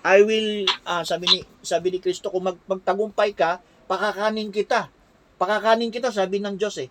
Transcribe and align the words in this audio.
I 0.00 0.24
will, 0.24 0.64
ah, 0.88 1.04
sabi 1.04 1.28
ni, 1.28 1.38
sabi 1.60 1.92
ni 1.92 1.98
Kristo, 2.00 2.32
kung 2.32 2.48
mag, 2.48 2.58
magtagumpay 2.64 3.36
ka, 3.36 3.60
pakakanin 3.84 4.48
kita. 4.48 4.88
Pakakanin 5.36 5.92
kita, 5.92 6.08
sabi 6.08 6.40
ng 6.40 6.56
Diyos 6.56 6.80
eh. 6.80 6.88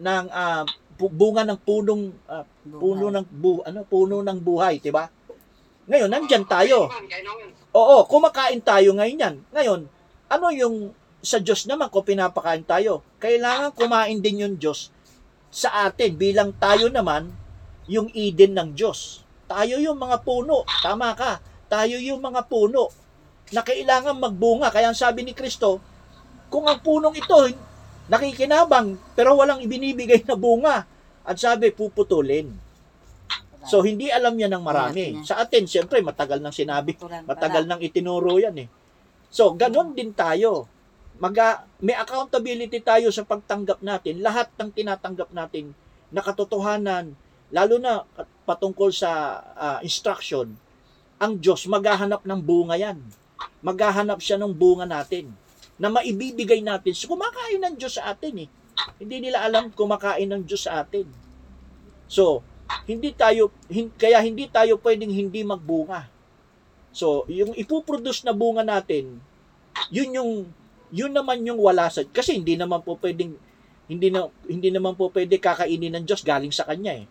Ng 0.00 0.26
bu- 0.96 1.12
bunga 1.12 1.44
ng 1.44 1.60
punong, 1.60 2.02
ah, 2.28 2.44
puno 2.64 3.12
ng, 3.12 3.26
bu, 3.28 3.60
ano, 3.64 3.84
puno 3.84 4.24
ng 4.24 4.38
buhay, 4.40 4.80
di 4.80 4.88
ba? 4.88 5.08
Ngayon, 5.90 6.08
nandyan 6.08 6.44
tayo. 6.48 6.88
Oo, 7.76 8.06
kumakain 8.08 8.62
tayo 8.64 8.96
ngayon 8.96 9.18
yan. 9.20 9.36
Ngayon, 9.52 9.80
ano 10.30 10.46
yung 10.54 10.94
sa 11.20 11.42
Diyos 11.42 11.68
naman 11.68 11.92
kung 11.92 12.06
pinapakain 12.06 12.64
tayo? 12.64 13.04
Kailangan 13.20 13.76
kumain 13.76 14.22
din 14.22 14.46
yung 14.46 14.56
Diyos 14.56 14.88
sa 15.50 15.90
atin 15.90 16.14
bilang 16.14 16.54
tayo 16.56 16.86
naman 16.88 17.28
yung 17.90 18.06
Eden 18.14 18.54
ng 18.54 18.70
Diyos. 18.78 19.26
Tayo 19.50 19.82
yung 19.82 19.98
mga 19.98 20.22
puno. 20.22 20.62
Tama 20.78 21.10
ka. 21.18 21.42
Tayo 21.70 21.96
yung 22.02 22.18
mga 22.18 22.50
puno 22.50 22.90
na 23.54 23.62
kailangan 23.62 24.18
magbunga. 24.18 24.74
Kaya 24.74 24.90
ang 24.90 24.98
sabi 24.98 25.22
ni 25.22 25.32
Kristo, 25.32 25.78
kung 26.50 26.66
ang 26.66 26.82
punong 26.82 27.14
ito 27.14 27.38
nakikinabang 28.10 28.98
pero 29.14 29.38
walang 29.38 29.62
ibinibigay 29.62 30.26
na 30.26 30.34
bunga, 30.34 30.82
at 31.22 31.36
sabi 31.38 31.70
puputulin. 31.70 32.50
So 33.70 33.86
hindi 33.86 34.10
alam 34.10 34.34
niya 34.34 34.50
ng 34.50 34.64
marami. 34.64 35.22
Sa 35.22 35.38
atin, 35.38 35.68
siyempre, 35.68 36.02
matagal 36.02 36.42
nang 36.42 36.50
sinabi 36.50 36.98
Matagal 37.28 37.70
nang 37.70 37.78
itinuro 37.78 38.40
yan 38.40 38.66
eh. 38.66 38.68
So, 39.30 39.54
ganun 39.54 39.94
din 39.94 40.10
tayo. 40.10 40.66
Maga, 41.22 41.68
may 41.78 41.94
accountability 41.94 42.82
tayo 42.82 43.14
sa 43.14 43.22
pagtanggap 43.22 43.78
natin. 43.78 44.18
Lahat 44.24 44.50
ng 44.58 44.74
tinatanggap 44.74 45.30
natin 45.30 45.70
na 46.10 46.18
katotohanan, 46.24 47.14
lalo 47.54 47.78
na 47.78 48.02
patungkol 48.42 48.90
sa 48.90 49.38
ah, 49.54 49.78
instruction, 49.86 50.50
ang 51.20 51.36
Diyos 51.36 51.68
maghahanap 51.68 52.24
ng 52.24 52.40
bunga 52.40 52.80
yan. 52.80 52.96
Maghahanap 53.60 54.24
siya 54.24 54.40
ng 54.40 54.56
bunga 54.56 54.88
natin 54.88 55.28
na 55.76 55.92
maibibigay 55.92 56.64
natin. 56.64 56.96
So, 56.96 57.12
kumakain 57.12 57.60
ng 57.60 57.76
Diyos 57.76 58.00
sa 58.00 58.16
atin 58.16 58.48
eh. 58.48 58.48
Hindi 58.96 59.28
nila 59.28 59.44
alam 59.44 59.68
kumakain 59.68 60.28
ng 60.32 60.48
Diyos 60.48 60.64
sa 60.64 60.80
atin. 60.80 61.04
So, 62.08 62.40
hindi 62.88 63.12
tayo 63.12 63.52
hin- 63.68 63.92
kaya 63.92 64.24
hindi 64.24 64.48
tayo 64.48 64.80
pwedeng 64.80 65.12
hindi 65.12 65.44
magbunga. 65.44 66.08
So, 66.90 67.28
yung 67.28 67.52
ipuproduce 67.52 68.24
na 68.24 68.32
bunga 68.32 68.64
natin, 68.64 69.20
yun 69.92 70.10
yung 70.16 70.32
yun 70.90 71.12
naman 71.14 71.44
yung 71.46 71.60
wala 71.60 71.86
sa 71.86 72.02
kasi 72.02 72.34
hindi 72.34 72.58
naman 72.58 72.82
po 72.82 72.98
pwedeng 72.98 73.38
hindi 73.86 74.10
na 74.10 74.26
hindi 74.50 74.74
naman 74.74 74.98
po 74.98 75.06
pwede 75.14 75.38
kakainin 75.38 75.94
ng 76.00 76.04
Diyos 76.06 76.26
galing 76.26 76.50
sa 76.50 76.66
kanya 76.66 76.98
eh. 76.98 77.06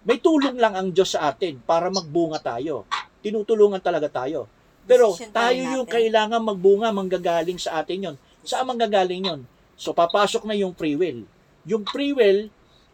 May 0.00 0.16
tulong 0.16 0.56
lang 0.56 0.72
ang 0.72 0.88
Diyos 0.96 1.12
sa 1.12 1.28
atin 1.28 1.60
para 1.60 1.92
magbunga 1.92 2.40
tayo. 2.40 2.88
Tinutulungan 3.20 3.80
talaga 3.80 4.08
tayo. 4.08 4.48
Pero 4.88 5.12
Decision 5.12 5.32
tayo 5.32 5.60
yung 5.60 5.86
natin. 5.86 5.96
kailangan 5.96 6.40
magbunga, 6.40 6.88
manggagaling 6.90 7.60
sa 7.60 7.84
atin 7.84 8.12
yon. 8.12 8.16
Saan 8.42 8.66
manggagaling 8.66 9.22
yon? 9.22 9.40
So 9.76 9.92
papasok 9.92 10.48
na 10.48 10.56
yung 10.56 10.72
free 10.72 10.96
will. 10.96 11.24
Yung 11.68 11.84
free 11.84 12.16
will, 12.16 12.48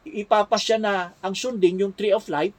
ipapasya 0.07 0.79
na 0.79 1.15
ang 1.23 1.35
sundin, 1.35 1.79
yung 1.79 1.95
tree 1.95 2.15
of 2.15 2.27
life, 2.27 2.55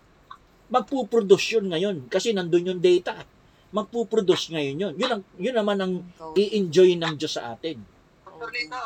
magpuproduce 0.68 1.60
yun 1.60 1.72
ngayon. 1.72 1.98
Kasi 2.08 2.32
nandun 2.36 2.76
yung 2.76 2.82
data. 2.84 3.24
Magpuproduce 3.72 4.52
ngayon 4.56 4.76
yun. 4.80 4.94
Yun, 4.96 5.12
ang, 5.20 5.24
yun 5.36 5.56
naman 5.56 5.78
ang 5.80 5.94
i-enjoy 6.40 6.96
ng 6.96 7.14
Diyos 7.20 7.36
sa 7.36 7.56
atin. 7.56 7.80
Dr. 8.24 8.52
Lito, 8.52 8.82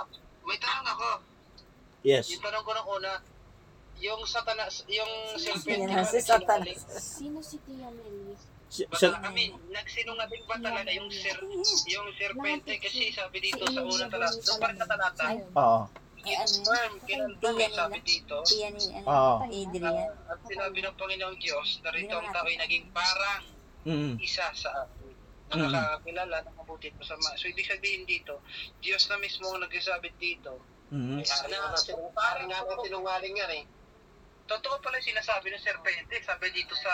may 0.46 0.58
tanong 0.58 0.88
ako. 0.90 1.09
Yes. 2.02 2.34
Yung 2.34 2.42
tanong 2.42 2.64
ko 2.66 2.72
ng 2.74 2.88
una, 2.98 3.12
yung 4.02 4.22
satanas, 4.26 4.82
yung 4.90 5.38
serpente 5.38 5.86
Yan 5.86 6.42
ba. 6.50 6.58
Sino 6.98 7.38
si 7.46 7.62
Tia 7.62 7.90
Meli? 7.94 8.34
Si- 8.72 8.88
Ba, 8.88 8.95
sa- 8.95 9.19
I 9.19 9.30
mean, 9.30 9.52
nagsinungaling 9.67 10.47
ba 10.47 10.55
talaga 10.55 10.88
yung 10.89 11.11
ser, 11.11 11.36
yung 11.86 12.08
serpente 12.16 12.80
kasi 12.80 13.11
sabi 13.11 13.44
dito 13.44 13.67
sa 13.67 13.83
unang 13.83 14.08
talata, 14.08 14.39
doon 14.39 14.58
pa 14.58 14.67
rin 14.72 14.80
sa 14.80 14.88
talata, 14.88 15.23
Oo. 15.52 15.80
Ay, 16.22 16.38
yun? 16.38 16.47
firm, 16.63 16.94
kinalbang 17.03 17.56
Tiyan 17.57 17.68
eh, 17.68 17.75
sabi 17.75 18.00
dito, 18.00 18.35
Oo. 19.03 19.34
Adrian. 19.44 19.91
na- 19.91 20.16
at 20.25 20.40
sinabi 20.47 20.79
ng 20.79 20.96
Panginoong 20.96 21.35
Diyos, 21.35 21.84
narito 21.84 22.16
ang 22.16 22.31
tao 22.31 22.47
ay 22.47 22.57
naging 22.57 22.88
parang 22.91 23.44
Mm. 23.84 24.16
isa 24.23 24.47
sa 24.56 24.69
atin. 24.79 25.12
Na 25.51 25.67
nakakakilala 25.67 26.47
ng 26.47 26.56
mabuti 26.56 26.88
at 26.88 26.96
masama. 26.96 27.28
So, 27.35 27.51
ibig 27.51 27.67
sabihin 27.67 28.07
dito, 28.07 28.40
Diyos 28.79 29.03
na 29.12 29.19
mismo 29.19 29.51
ang 29.51 29.59
nagsasabi 29.59 30.16
dito, 30.16 30.63
Mm. 30.88 31.19
na 31.19 31.75
parang 32.13 32.47
nga 32.47 32.63
ng 32.63 32.79
sinungaling 32.79 33.35
yan 33.35 33.51
eh. 33.51 33.66
Totoo 34.47 34.79
pala 34.79 34.96
yung 34.96 35.12
sinasabi 35.12 35.51
ng 35.51 35.59
serpente. 35.59 36.23
Sabi 36.23 36.56
dito 36.56 36.72
sa 36.73 36.94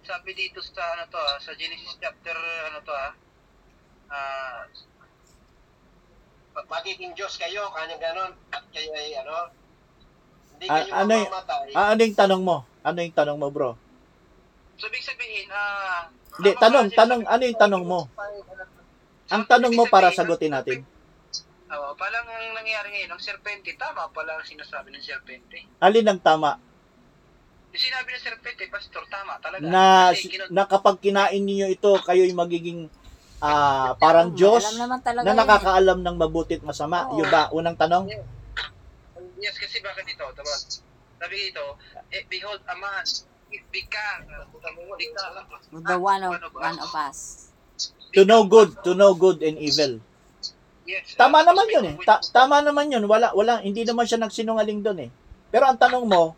sabi 0.00 0.30
dito 0.32 0.58
sa 0.64 0.82
ano 0.96 1.04
to 1.08 1.18
ah, 1.18 1.38
sa 1.38 1.52
Genesis 1.54 1.96
chapter 2.00 2.36
ano 2.68 2.78
to 2.82 2.92
ah. 2.92 3.12
Ah 4.10 4.64
magiging 6.68 7.12
Diyos 7.14 7.34
kayo, 7.38 7.70
kanya 7.72 7.96
ganon, 7.98 8.32
at 8.50 8.64
kayo 8.74 8.90
ay 8.92 9.14
ano, 9.22 9.54
hindi 10.56 10.66
Ah, 10.66 10.82
kayo 10.82 10.92
ano 10.92 11.14
y- 11.14 11.26
mamamatay. 11.26 11.68
Ah, 11.72 11.88
ano 11.94 12.00
yung 12.02 12.18
tanong 12.18 12.42
mo? 12.42 12.56
Ano 12.82 12.98
yung 13.00 13.16
tanong 13.16 13.38
mo, 13.38 13.48
bro? 13.52 13.70
so, 14.80 14.88
ibig 14.88 15.04
sabihin, 15.04 15.44
ah, 15.52 16.08
Hindi, 16.40 16.56
ang 16.56 16.60
tanong, 16.60 16.86
mga 16.88 16.96
tanong, 16.96 17.20
ano 17.28 17.42
yung 17.44 17.60
tanong 17.60 17.84
mo? 17.84 18.00
Ang 19.30 19.42
So, 19.44 19.50
tanong 19.52 19.72
mo 19.76 19.84
para 19.86 20.08
sagutin 20.10 20.50
ang 20.50 20.64
natin. 20.64 20.78
Oo, 21.70 21.94
parang 21.94 22.26
ang 22.26 22.50
nangyari 22.56 22.88
ngayon, 22.90 23.14
ang 23.14 23.22
serpente, 23.22 23.76
tama 23.76 24.08
pala 24.10 24.40
ang 24.40 24.46
sinasabi 24.48 24.90
ng 24.90 25.04
serpente. 25.04 25.68
Alin 25.78 26.08
ang 26.08 26.18
tama? 26.18 26.56
Yung 27.70 27.82
sinabi 27.86 28.08
ng 28.10 28.22
serpente, 28.22 28.62
pastor, 28.66 29.04
tama 29.06 29.38
talaga. 29.38 29.62
Na, 29.62 30.10
Kasi 30.10 30.26
kinag- 30.26 30.50
na 30.50 30.62
kapag 30.66 30.96
kinain 30.98 31.42
niyo 31.42 31.70
ito, 31.70 31.94
kayo'y 32.02 32.34
magiging 32.34 32.90
ah, 33.40 33.94
parang 33.96 34.34
Diyos 34.34 34.60
Alam 34.74 34.90
naman 34.90 35.00
talaga 35.00 35.24
na 35.24 35.32
yun 35.32 35.38
eh. 35.38 35.40
nakakaalam 35.46 35.98
ng 36.02 36.16
mabuti 36.18 36.58
at 36.58 36.64
masama. 36.66 37.06
Oo. 37.08 37.22
Yun 37.22 37.28
ba? 37.30 37.48
Unang 37.54 37.78
tanong? 37.78 38.10
Yes, 39.40 39.56
kasi 39.56 39.80
bakit 39.80 40.04
ito? 40.04 40.26
Diba? 40.36 40.56
Sabi 41.20 41.34
dito, 41.48 41.78
eh, 42.12 42.26
behold, 42.28 42.60
a 42.68 42.74
man, 42.76 43.04
it 43.54 43.64
become, 43.72 44.20
The 45.70 45.96
one 45.96 46.22
of, 46.26 46.34
one 46.52 46.78
of 46.82 46.92
us. 46.92 47.48
To 48.18 48.26
know 48.26 48.42
good, 48.44 48.74
to 48.82 48.98
know 48.98 49.14
good 49.14 49.40
and 49.46 49.56
evil. 49.56 50.02
Yes. 50.82 51.14
Tama 51.14 51.46
uh, 51.46 51.46
naman 51.46 51.66
yun 51.70 51.84
eh. 51.86 51.96
Ta- 52.02 52.24
tama 52.34 52.58
naman 52.58 52.90
yun. 52.90 53.06
Wala, 53.06 53.30
wala, 53.30 53.62
hindi 53.62 53.86
naman 53.86 54.10
siya 54.10 54.18
nagsinungaling 54.18 54.82
doon 54.82 55.06
eh. 55.06 55.10
Pero 55.54 55.70
ang 55.70 55.78
tanong 55.78 56.02
mo, 56.02 56.34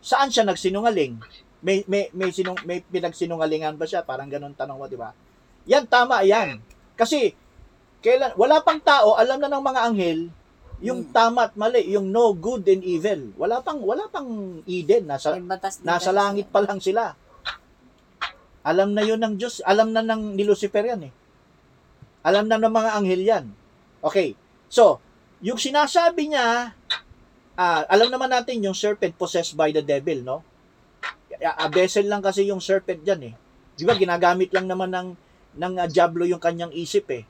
saan 0.00 0.32
siya 0.32 0.48
nagsinungaling? 0.48 1.20
May, 1.60 1.84
may, 1.84 2.08
may, 2.16 2.32
sinung, 2.32 2.56
may 2.64 2.80
pinagsinungalingan 2.80 3.76
ba 3.76 3.84
siya? 3.84 4.00
Parang 4.00 4.32
ganun 4.32 4.56
tanong 4.56 4.80
mo, 4.80 4.88
di 4.88 4.96
ba? 4.96 5.12
Yan, 5.68 5.84
tama, 5.84 6.24
yan. 6.24 6.56
Kasi, 6.96 7.36
kailan, 8.00 8.32
wala 8.40 8.64
pang 8.64 8.80
tao, 8.80 9.16
alam 9.20 9.36
na 9.36 9.52
ng 9.52 9.64
mga 9.64 9.80
anghel, 9.92 10.20
yung 10.80 11.04
Hmm. 11.04 11.12
tama 11.12 11.40
at 11.48 11.54
mali, 11.60 11.84
yung 11.92 12.08
no 12.08 12.32
good 12.32 12.64
and 12.64 12.80
evil. 12.80 13.36
Wala 13.36 13.60
pang, 13.60 13.84
wala 13.84 14.08
pang 14.08 14.60
Eden. 14.64 15.04
Nasa, 15.04 15.36
batas 15.36 15.84
nasa 15.84 16.08
langit 16.08 16.48
pa 16.48 16.64
lang 16.64 16.80
sila. 16.80 17.12
Alam 18.64 18.96
na 18.96 19.04
yun 19.04 19.20
ng 19.20 19.36
Diyos. 19.36 19.60
Alam 19.64 19.92
na 19.92 20.00
ng 20.00 20.36
ni 20.36 20.44
Lucifer 20.44 20.84
yan 20.84 21.08
eh. 21.08 21.12
Alam 22.24 22.48
na 22.48 22.56
ng 22.56 22.72
mga 22.72 22.90
anghel 22.96 23.22
yan. 23.24 23.44
Okay. 24.00 24.36
So, 24.72 25.00
yung 25.44 25.60
sinasabi 25.60 26.32
niya, 26.32 26.76
ah, 27.60 27.84
alam 27.84 28.08
naman 28.08 28.32
natin 28.32 28.64
yung 28.64 28.72
serpent 28.72 29.12
possessed 29.20 29.52
by 29.52 29.68
the 29.68 29.84
devil, 29.84 30.24
no? 30.24 30.38
A 31.44 31.64
a 31.64 31.66
vessel 31.68 32.08
lang 32.08 32.24
kasi 32.24 32.48
yung 32.48 32.64
serpent 32.64 33.04
dyan 33.04 33.32
eh. 33.32 33.34
Di 33.76 33.84
ba, 33.84 33.92
ginagamit 33.96 34.48
lang 34.56 34.64
naman 34.64 34.88
ng, 34.88 35.08
ng 35.60 35.72
ah, 35.76 35.88
diablo 35.88 36.24
yung 36.24 36.40
kanyang 36.40 36.72
isip 36.72 37.04
eh. 37.12 37.28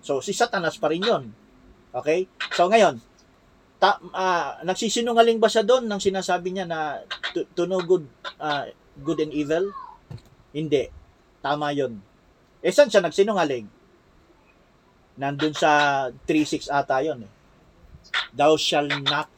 So, 0.00 0.24
si 0.24 0.32
Satanas 0.32 0.80
pa 0.80 0.88
rin 0.88 1.04
yun. 1.04 1.28
Okay? 1.92 2.24
So, 2.56 2.72
ngayon, 2.72 3.00
ta, 3.76 4.00
ah, 4.16 4.60
nagsisinungaling 4.64 5.36
ba 5.36 5.52
siya 5.52 5.64
doon 5.64 5.84
nang 5.84 6.00
sinasabi 6.00 6.56
niya 6.56 6.64
na 6.64 7.04
to, 7.36 7.44
to 7.52 7.68
know 7.68 7.84
good, 7.84 8.08
ah, 8.40 8.64
good 8.96 9.20
and 9.20 9.32
evil? 9.36 9.68
Hindi. 10.56 10.88
Tama 11.44 11.76
yun. 11.76 12.00
Eh, 12.64 12.72
saan 12.72 12.88
siya 12.88 13.04
nagsinungaling? 13.04 13.68
Nandun 15.16 15.52
sa 15.52 16.04
3.6 16.28 16.68
ata 16.72 17.00
yun 17.04 17.24
eh. 17.24 17.32
Thou 18.36 18.56
shall 18.60 18.88
not. 19.04 19.28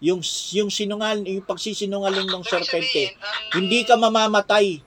Yung, 0.00 0.24
yung 0.56 0.72
sinungal, 0.72 1.20
yung 1.20 1.44
pagsisinungaling 1.44 2.24
ng 2.24 2.44
serpente, 2.44 3.12
hindi 3.52 3.84
ka 3.84 4.00
mamamatay. 4.00 4.80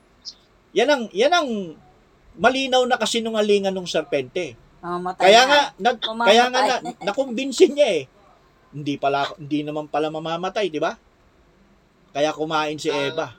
Yan 0.73 0.89
ang, 0.89 1.03
yan 1.13 1.29
ang 1.29 1.49
malinaw 2.33 2.81
na 2.89 2.97
kasinungalingan 2.97 3.73
ng 3.73 3.85
serpente. 3.85 4.57
Mamamatay 4.81 5.21
Kaya 5.21 5.41
na. 5.41 5.47
nga, 5.47 5.61
nag, 5.77 5.97
Mamamatay. 6.01 6.27
kaya 6.27 6.43
nga 6.49 6.61
na, 6.65 6.75
nakumbinsin 7.05 7.71
niya 7.77 7.89
eh. 8.01 8.03
Hindi 8.73 8.97
pala, 8.97 9.29
hindi 9.37 9.61
naman 9.61 9.85
pala 9.85 10.09
mamamatay, 10.09 10.73
di 10.73 10.81
ba? 10.81 10.97
Kaya 12.09 12.33
kumain 12.33 12.81
si 12.81 12.89
Eva. 12.89 13.37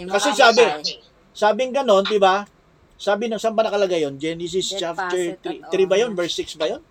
Eh, 0.00 0.08
kasi 0.08 0.32
sabi, 0.32 0.64
Sabing 1.30 1.70
ganon, 1.70 2.02
di 2.08 2.18
ba? 2.18 2.42
Sabi 3.00 3.30
ng 3.30 3.40
saan 3.40 3.56
ba 3.56 3.64
nakalagay 3.64 4.04
yun? 4.04 4.20
Genesis 4.20 4.76
chapter 4.76 5.36
at 5.36 5.40
3, 5.40 5.64
all. 5.64 5.72
3 5.72 5.88
ba 5.88 5.96
yun? 5.96 6.12
Verse 6.12 6.36
6 6.36 6.60
ba 6.60 6.66
yun? 6.68 6.82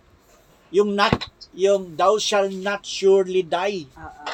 Yung 0.71 0.93
not, 0.93 1.15
yung 1.51 1.93
thou 1.93 2.15
shall 2.15 2.47
not 2.47 2.81
surely 2.81 3.41
die. 3.41 3.89
Oo. 3.89 4.25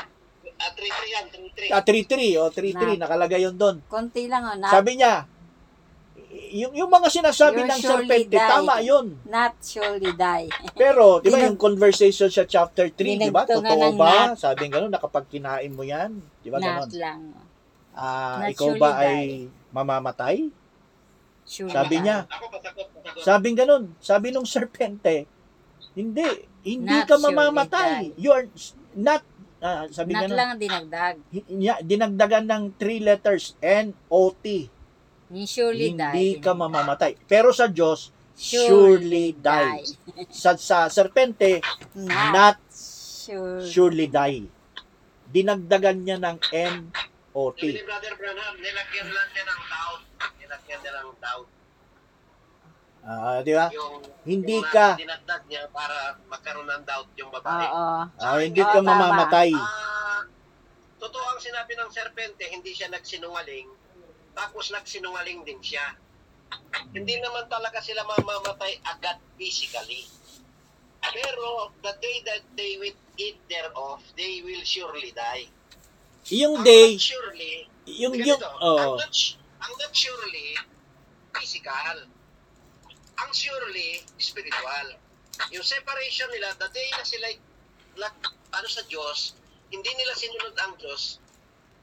At 0.56 0.72
3-3 0.74 0.84
yan, 1.10 1.26
3-3. 1.30 1.70
Ah, 1.70 1.84
3-3, 1.84 2.36
o 2.38 2.50
3-3, 2.50 2.96
Na- 2.96 3.06
nakalagay 3.06 3.40
yun 3.42 3.54
doon. 3.54 3.80
Konti 3.86 4.26
lang 4.26 4.44
oh. 4.44 4.56
Not, 4.56 4.72
Sabi 4.72 4.98
niya, 4.98 5.28
yung, 6.52 6.72
yung 6.74 6.88
mga 6.88 7.08
sinasabi 7.10 7.64
ng 7.64 7.76
surely 7.76 8.08
serpente, 8.08 8.36
die. 8.36 8.50
tama 8.50 8.80
yun. 8.82 9.16
not 9.26 9.56
surely 9.62 10.12
die. 10.14 10.48
Pero, 10.80 11.20
di 11.20 11.28
ba 11.28 11.38
Dinag- 11.38 11.46
yung 11.46 11.58
conversation 11.58 12.28
sa 12.28 12.44
chapter 12.44 12.88
3, 12.88 12.96
di 13.20 13.30
ba? 13.30 13.44
Dinagtungan 13.44 13.68
Totoo 13.70 13.84
ng 13.86 13.96
ba? 13.96 14.12
nat. 14.12 14.36
Sabi 14.38 14.64
gano'n, 14.66 14.92
nakapag 14.92 15.26
kinain 15.28 15.72
mo 15.72 15.84
yan. 15.84 16.12
Di 16.40 16.48
ba 16.48 16.58
not 16.58 16.92
lang. 16.92 17.32
Ah, 17.92 18.42
Not 18.42 18.52
ikaw 18.52 18.68
surely 18.70 18.82
ba 18.82 18.90
die. 18.94 19.04
ay 19.06 19.20
mamamatay? 19.72 20.36
Surely 21.46 21.72
Sabi 21.72 21.96
die. 21.96 22.04
niya, 22.04 22.18
Ako, 22.26 22.46
pasagot, 22.50 22.88
pasagot. 22.90 23.22
Sabi 23.22 23.48
gano'n, 23.54 23.84
sabi 23.98 24.28
nung 24.32 24.44
serpente, 24.46 25.28
hindi, 25.96 26.28
hindi 26.62 26.92
Not 26.92 27.08
ka 27.08 27.16
surely 27.16 27.26
mamamatay. 27.32 27.90
die. 28.06 28.20
You 28.20 28.32
are 28.32 28.46
not, 28.94 29.22
ah, 29.60 29.88
sabi 29.90 30.12
Not 30.12 30.30
lang 30.30 30.50
ang 30.52 30.60
dinagdag. 30.60 31.16
dinagdagan 31.82 32.46
ng 32.46 32.64
three 32.76 33.00
letters, 33.00 33.56
N-O-T. 33.58 34.46
Yung 35.28 35.50
surely 35.50 35.92
die. 35.92 36.12
Hindi 36.12 36.30
ka 36.38 36.52
dinagdag. 36.52 36.62
mamamatay. 36.62 37.12
Pero 37.26 37.50
sa 37.50 37.66
Diyos, 37.66 38.12
surely 38.36 39.34
die. 39.34 39.82
Sa, 40.32 40.54
sa 40.54 40.86
serpente, 40.88 41.64
Not, 41.96 42.32
not 42.32 42.58
sure. 42.70 43.64
surely 43.64 44.06
die. 44.06 44.44
Dinagdagan 45.26 45.98
niya 45.98 46.20
ng 46.20 46.38
N-O-T. 46.46 47.62
Ni 47.64 47.82
Brother 47.82 48.14
Branham, 48.14 48.56
nilagyan 48.56 49.08
lang 49.08 49.28
niya 49.32 49.44
ng 49.46 49.62
doubt. 49.66 50.02
Nilagyan 50.38 50.80
niya 50.80 50.92
ng 50.94 51.10
doubt. 51.18 51.48
Ah, 53.06 53.38
di 53.46 53.54
ba? 53.54 53.70
Yung, 53.70 54.02
Hindi 54.26 54.58
yung 54.58 54.66
ka- 54.66 54.98
dinagdag 54.98 55.46
niya 55.46 55.70
para 55.70 56.18
magkaroon 56.26 56.66
ng 56.66 56.84
doubt 56.90 57.14
yung 57.22 57.30
babae. 57.30 57.70
Oo. 57.70 57.90
Ah, 58.18 58.38
hindi 58.42 58.58
Oo, 58.58 58.66
ka 58.66 58.82
tama. 58.82 58.90
mamamatay. 58.98 59.54
Ah, 59.54 60.26
totoo 60.98 61.26
ang 61.30 61.38
sinabi 61.38 61.78
ng 61.78 61.94
serpente, 61.94 62.50
hindi 62.50 62.74
siya 62.74 62.90
nagsinungaling. 62.90 63.70
Tapos 64.34 64.74
nagsinungaling 64.74 65.46
din 65.46 65.62
siya. 65.62 65.94
Hindi 66.98 67.22
naman 67.22 67.46
talaga 67.46 67.78
sila 67.78 68.02
mamamatay 68.10 68.82
agad 68.82 69.22
physically. 69.38 70.10
Pero 71.06 71.70
the 71.86 71.94
day 72.02 72.18
that 72.26 72.42
they 72.58 72.82
will 72.82 72.98
eat 73.22 73.38
thereof, 73.46 74.02
they 74.18 74.42
will 74.42 74.66
surely 74.66 75.14
die. 75.14 75.46
Yung 76.34 76.58
Ang 76.58 76.66
day, 76.66 76.98
not 76.98 77.06
surely, 77.06 77.56
yung, 77.86 78.18
ganito, 78.18 78.34
yung, 78.34 78.42
oh, 78.66 78.98
ang, 78.98 78.98
not, 78.98 79.14
ang 79.62 79.74
not 79.78 79.94
surely, 79.94 80.58
physical. 81.38 82.10
Ang 83.16 83.32
surely, 83.32 84.04
spiritual. 84.18 84.88
Yung 85.52 85.64
separation 85.64 86.28
nila, 86.32 86.56
the 86.56 86.68
day 86.70 86.88
na 86.92 87.04
sila 87.04 87.28
lag, 87.96 88.16
ano 88.52 88.68
sa 88.68 88.84
Diyos, 88.84 89.36
hindi 89.68 89.92
nila 89.94 90.12
sinunod 90.14 90.56
ang 90.60 90.76
Diyos, 90.76 91.20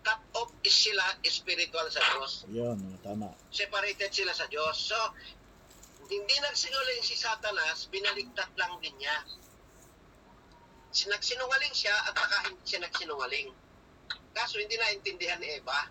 cut 0.02 0.20
off 0.34 0.50
is 0.60 0.74
sila 0.74 1.04
spiritual 1.22 1.86
sa 1.88 2.02
Diyos. 2.02 2.44
yun, 2.50 2.76
tama. 3.00 3.32
Separated 3.48 4.10
sila 4.10 4.32
sa 4.32 4.44
Diyos. 4.46 4.76
So, 4.76 4.98
hindi 6.04 6.36
nagsinungaling 6.38 7.00
si 7.00 7.14
Satanas, 7.14 7.88
binaligtad 7.88 8.52
lang 8.56 8.76
din 8.82 8.92
niya. 8.98 9.16
Si- 10.92 11.08
Nagsinungaling 11.08 11.72
siya 11.72 11.94
at 12.04 12.12
saka 12.12 12.52
hindi 12.52 12.64
siya 12.66 12.80
nagsinungaling. 12.82 13.48
Kaso 14.32 14.60
hindi 14.60 14.76
naintindihan 14.76 15.40
ni 15.40 15.56
Eva. 15.56 15.88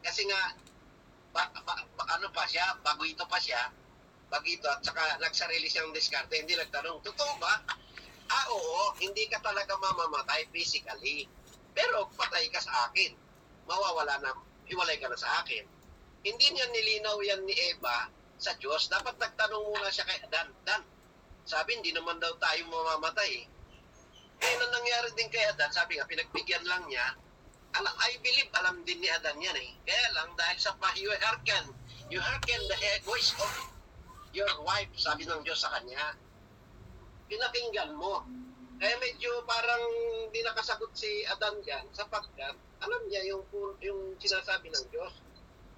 Kasi 0.00 0.28
nga, 0.28 0.40
ba, 1.32 1.48
ba- 1.54 1.86
ba- 1.96 2.08
ano 2.10 2.28
pa 2.28 2.44
siya, 2.44 2.76
baguito 2.82 3.24
pa 3.24 3.40
siya, 3.40 3.72
bagito 4.30 4.70
at 4.70 4.80
saka 4.86 5.18
nagsarili 5.18 5.66
siyang 5.66 5.90
diskarte, 5.90 6.38
hindi 6.38 6.54
nagtanong, 6.54 7.02
totoo 7.02 7.32
ba? 7.42 7.60
Ah, 8.30 8.46
oo, 8.54 8.94
hindi 9.02 9.26
ka 9.26 9.42
talaga 9.42 9.74
mamamatay 9.74 10.46
physically. 10.54 11.26
Pero 11.74 12.06
patay 12.14 12.46
ka 12.54 12.62
sa 12.62 12.86
akin. 12.86 13.18
Mawawala 13.66 14.22
na, 14.22 14.30
hiwalay 14.70 15.02
ka 15.02 15.10
na 15.10 15.18
sa 15.18 15.42
akin. 15.42 15.66
Hindi 16.22 16.46
niya 16.54 16.66
nilinaw 16.70 17.18
yan 17.26 17.42
ni 17.42 17.54
Eva 17.74 18.06
sa 18.38 18.54
Diyos. 18.54 18.86
Dapat 18.86 19.18
nagtanong 19.18 19.74
muna 19.74 19.90
siya 19.90 20.06
kay 20.06 20.22
Adan. 20.30 20.46
Dan, 20.62 20.86
sabi, 21.42 21.74
hindi 21.82 21.90
naman 21.90 22.22
daw 22.22 22.30
tayo 22.38 22.62
mamamatay. 22.70 23.42
eh. 23.42 24.54
Na 24.62 24.66
nangyari 24.70 25.10
din 25.18 25.26
kay 25.26 25.42
Adan, 25.50 25.74
sabi 25.74 25.98
nga, 25.98 26.06
pinagbigyan 26.06 26.62
lang 26.70 26.86
niya. 26.86 27.18
Alam, 27.74 27.94
I 27.98 28.14
believe, 28.22 28.50
alam 28.62 28.82
din 28.86 29.02
ni 29.02 29.10
Adan 29.10 29.42
yan 29.42 29.58
eh. 29.58 29.74
Kaya 29.82 30.06
lang, 30.14 30.30
dahil 30.38 30.58
sa 30.58 30.74
pa, 30.78 30.94
you 30.94 31.10
hearken, 31.18 31.70
you 32.14 32.22
hearken 32.22 32.62
the 32.70 32.78
he- 32.78 33.02
voice 33.02 33.34
of 33.42 33.50
your 34.30 34.50
wife, 34.62 34.90
sabi 34.94 35.26
ng 35.26 35.42
Diyos 35.42 35.60
sa 35.62 35.74
kanya. 35.78 36.14
Pinakinggan 37.26 37.94
mo. 37.94 38.26
Kaya 38.80 38.96
medyo 38.96 39.44
parang 39.44 39.82
hindi 40.24 40.40
nakasagot 40.40 40.88
si 40.96 41.22
Adan 41.28 41.60
dyan 41.60 41.84
sapagkat 41.92 42.56
alam 42.80 43.02
niya 43.12 43.20
yung, 43.28 43.44
yung 43.84 44.16
sinasabi 44.16 44.72
ng 44.72 44.84
Diyos 44.88 45.12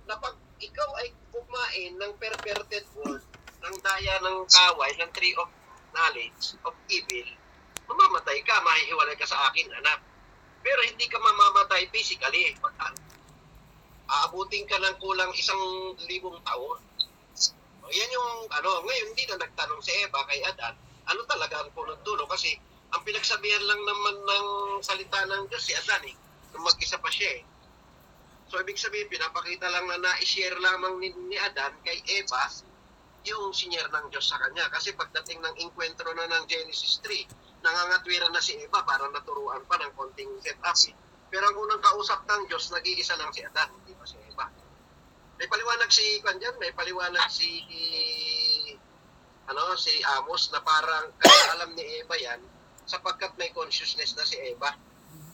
na 0.06 0.14
pag 0.22 0.38
ikaw 0.62 0.90
ay 1.02 1.10
kumain 1.34 1.98
ng 1.98 2.12
perverted 2.14 2.86
word, 2.94 3.22
ng 3.62 3.76
daya 3.82 4.14
ng 4.22 4.46
kaway, 4.46 4.90
ng 4.98 5.10
tree 5.10 5.34
of 5.34 5.50
knowledge 5.90 6.54
of 6.62 6.74
evil, 6.86 7.28
mamamatay 7.90 8.38
ka, 8.46 8.62
mahihiwalay 8.62 9.18
ka 9.18 9.26
sa 9.26 9.50
akin, 9.50 9.66
anak. 9.82 9.98
Pero 10.62 10.80
hindi 10.86 11.06
ka 11.10 11.18
mamamatay 11.18 11.90
physically. 11.90 12.54
Aabutin 14.06 14.62
ka 14.70 14.78
ng 14.78 14.96
kulang 15.02 15.34
isang 15.34 15.58
libong 16.06 16.38
taon. 16.46 16.78
Yan 17.92 18.10
yung, 18.10 18.30
ano, 18.48 18.70
ngayon 18.88 19.08
hindi 19.12 19.24
na 19.28 19.36
nagtanong 19.44 19.80
si 19.84 19.92
Eva 20.00 20.24
kay 20.24 20.40
Adan, 20.48 20.74
ano 21.06 21.20
talaga 21.28 21.60
ang 21.60 21.70
punot-dulo 21.76 22.24
kasi 22.24 22.56
ang 22.92 23.04
pinagsabihan 23.04 23.64
lang 23.64 23.80
naman 23.84 24.16
ng 24.24 24.46
salita 24.80 25.20
ng 25.28 25.48
Diyos 25.52 25.64
si 25.64 25.76
Adan 25.76 26.04
eh, 26.08 26.16
nung 26.56 26.64
mag-isa 26.64 26.96
pa 26.96 27.12
siya 27.12 27.40
eh. 27.40 27.42
So, 28.52 28.60
ibig 28.60 28.76
sabihin, 28.76 29.08
pinapakita 29.08 29.64
lang 29.72 29.88
na 29.88 29.96
na-share 29.96 30.60
lamang 30.60 31.00
ni, 31.00 31.08
ni 31.32 31.40
Adan 31.40 31.72
kay 31.80 31.96
Eva 32.20 32.52
yung 33.24 33.54
sinyer 33.56 33.88
ng 33.88 34.12
Diyos 34.12 34.28
sa 34.28 34.36
kanya. 34.36 34.68
Kasi 34.68 34.92
pagdating 34.92 35.40
ng 35.40 35.56
inkwentro 35.64 36.12
na 36.12 36.28
ng 36.28 36.44
Genesis 36.44 37.00
3, 37.00 37.64
nangangatwiran 37.64 38.28
na 38.28 38.44
si 38.44 38.58
Eva 38.60 38.84
para 38.84 39.08
naturuan 39.08 39.64
pa 39.64 39.80
ng 39.80 39.96
konting 39.96 40.28
set-up 40.44 40.76
eh. 40.84 40.94
Pero 41.32 41.48
ang 41.48 41.56
unang 41.64 41.80
kausap 41.80 42.28
ng 42.28 42.44
Diyos, 42.44 42.68
nag-iisa 42.76 43.16
lang 43.16 43.32
si 43.32 43.40
Adan, 43.40 43.72
hindi 43.72 43.96
pa 43.96 44.04
si 44.04 44.20
Eva. 44.20 44.44
May 45.42 45.50
paliwanag 45.50 45.90
si 45.90 46.22
Kwan 46.22 46.38
dyan, 46.38 46.54
may 46.62 46.70
paliwanag 46.70 47.26
si 47.26 47.50
ano 49.50 49.74
si 49.74 49.90
Amos 50.14 50.54
na 50.54 50.62
parang 50.62 51.10
alam 51.58 51.74
ni 51.74 51.82
Eva 51.98 52.14
yan 52.14 52.38
sapagkat 52.86 53.34
may 53.34 53.50
consciousness 53.50 54.14
na 54.14 54.22
si 54.22 54.38
Eva. 54.38 54.70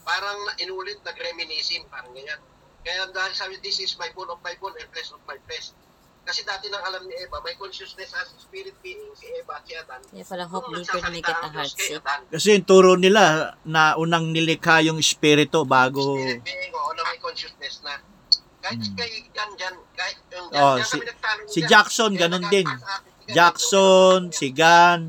Parang 0.08 0.49
na- 0.49 0.56
inulit, 0.64 0.96
nag-reminiscing, 1.05 1.84
parang 1.93 2.16
ganyan. 2.16 2.40
Kaya 2.81 3.05
dahil 3.12 3.37
sabi, 3.37 3.60
this 3.60 3.84
is 3.84 4.00
my 4.00 4.08
bone 4.16 4.32
of 4.32 4.40
my 4.40 4.56
bone 4.56 4.72
and 4.81 4.88
flesh 4.96 5.12
of 5.12 5.20
my 5.28 5.37
flesh. 5.44 5.76
Kasi 6.25 6.40
dati 6.40 6.72
nang 6.72 6.88
alam 6.88 7.05
ni 7.05 7.12
Eva, 7.12 7.44
may 7.44 7.53
consciousness 7.60 8.17
as 8.17 8.32
spirit 8.41 8.81
being 8.81 9.12
si 9.12 9.29
Eva 9.29 9.60
at 9.60 9.69
si 9.69 9.77
Adan. 9.77 10.00
Kaya 10.08 10.24
pala 10.24 10.48
hope 10.48 10.72
make 10.72 10.88
it 10.88 10.88
nagsasalita 10.88 11.32
a 11.36 11.48
heart 11.53 11.72
kay 11.77 11.93
sick. 11.93 12.00
Adan, 12.00 12.20
Kasi 12.32 12.46
yung 12.56 12.65
turo 12.65 12.96
nila 12.96 13.53
na 13.69 13.93
unang 14.00 14.32
nilikha 14.32 14.81
yung 14.88 14.96
espiritu 14.96 15.69
bago... 15.69 16.17
Spirit 16.17 16.41
being, 16.48 16.72
oo, 16.72 16.96
na 16.96 17.05
may 17.05 17.20
consciousness 17.20 17.84
na. 17.84 18.00
Kahit 18.69 18.84
Hmm. 18.84 18.96
kay 19.01 19.10
Jan 19.32 19.51
Jan, 19.56 19.75
kahit 19.96 20.19
yung 20.29 20.48
Oh, 20.53 20.77
Jan, 20.77 20.84
si- 20.84 21.01
si. 21.48 21.60
Jackson, 21.65 22.13
Kaya 22.13 22.20
ganun 22.29 22.44
din. 22.53 22.69
Jan, 22.69 23.01
Jackson, 23.29 24.20
si 24.29 24.53
Gan, 24.53 25.01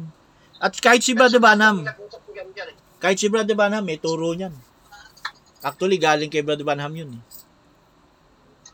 at 0.57 0.71
kahit 0.79 1.03
si 1.03 1.11
Brother 1.11 1.43
Banham. 1.43 1.83
Eh. 1.83 1.91
Kahit 2.99 3.19
si 3.19 3.27
Brother 3.27 3.55
Banham, 3.55 3.83
may 3.83 3.99
turo 3.99 4.31
niyan. 4.31 4.55
Actually, 5.59 5.99
galing 5.99 6.31
kay 6.31 6.39
Brother 6.39 6.63
Banham 6.63 6.95
yun 6.95 7.19
eh. 7.19 7.23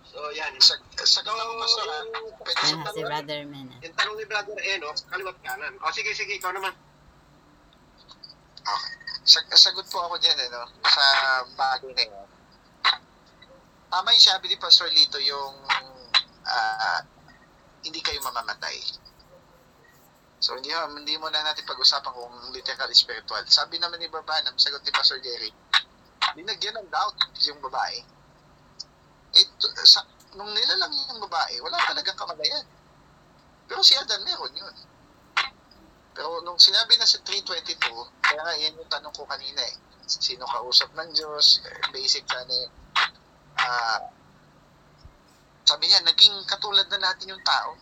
So, 0.05 0.21
yan. 0.29 0.53
Sa, 0.61 0.77
sa 0.95 1.25
ganung 1.25 1.57
pastor, 1.57 1.85
ah, 1.87 2.01
pwede 2.39 2.53
sa 2.53 2.61
si 2.61 2.73
tanong, 2.77 2.93
Brother 3.01 3.41
Mena. 3.49 3.73
Yung 3.81 3.95
tanong 3.97 4.15
ni 4.17 4.25
Brother 4.25 4.57
Eno, 4.63 4.87
kaliwat 5.09 5.37
kanan. 5.41 5.73
O, 5.81 5.89
sige, 5.89 6.13
sige, 6.13 6.37
ikaw 6.37 6.53
naman. 6.53 6.73
okay. 8.61 8.93
Sag, 9.25 9.49
sagot 9.49 9.89
po 9.89 10.05
ako 10.05 10.21
dyan, 10.21 10.37
ano, 10.39 10.69
sa 10.85 11.05
bagay 11.57 11.89
na 11.91 12.03
yun. 12.05 12.24
Tama 13.89 14.11
yung 14.11 14.25
sabi 14.25 14.45
ni 14.49 14.57
Pastor 14.57 14.89
Lito, 14.89 15.21
yung 15.21 15.55
ah, 16.45 17.01
hindi 17.85 18.01
kayo 18.01 18.17
mamamatay. 18.25 18.77
So, 20.41 20.53
hindi, 20.57 20.69
hindi 20.73 21.15
mo 21.17 21.29
na 21.29 21.41
natin 21.41 21.65
pag-usapan 21.65 22.11
kung 22.11 22.53
literal 22.53 22.91
spiritual. 22.93 23.41
Sabi 23.49 23.81
naman 23.81 23.97
ni 23.97 24.09
Babanam, 24.09 24.53
sagot 24.61 24.83
ni 24.85 24.93
Pastor 24.93 25.17
Jerry, 25.21 25.49
binagyan 26.37 26.77
ng 26.81 26.89
doubt 26.91 27.17
yung 27.49 27.61
babae. 27.63 28.03
Eh, 29.35 29.45
t- 29.57 29.75
sa, 29.87 30.05
nung 30.37 30.51
nilalang 30.51 30.91
yung 30.91 31.21
babae, 31.23 31.57
wala 31.63 31.79
talagang 31.81 32.19
kamalayan. 32.19 32.65
Pero 33.65 33.81
si 33.81 33.97
Adan 33.97 34.21
meron 34.21 34.53
yun. 34.53 34.75
Pero 36.13 36.39
nung 36.45 36.61
sinabi 36.61 36.95
na 36.95 37.09
sa 37.09 37.19
322, 37.25 37.81
kaya 38.21 38.41
nga 38.45 38.55
yan 38.55 38.77
yung 38.77 38.91
tanong 38.91 39.15
ko 39.15 39.25
kanina 39.25 39.65
eh. 39.65 39.75
Sino 40.05 40.45
kausap 40.45 40.93
ng 40.93 41.09
Diyos? 41.11 41.65
Eh, 41.65 41.89
Basic 41.89 42.23
sana 42.29 42.53
yun. 42.53 42.71
Ah, 43.65 43.97
sabi 45.65 45.89
niya, 45.89 46.05
naging 46.05 46.45
katulad 46.45 46.85
na 46.93 47.01
natin 47.01 47.33
yung 47.33 47.41
tao. 47.41 47.73